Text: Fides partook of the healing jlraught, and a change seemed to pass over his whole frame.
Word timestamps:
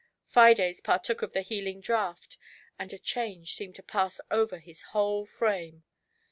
Fides 0.25 0.81
partook 0.81 1.21
of 1.21 1.33
the 1.33 1.43
healing 1.43 1.79
jlraught, 1.79 2.35
and 2.79 2.91
a 2.91 2.97
change 2.97 3.53
seemed 3.53 3.75
to 3.75 3.83
pass 3.83 4.19
over 4.31 4.57
his 4.57 4.81
whole 4.97 5.27
frame. 5.27 5.83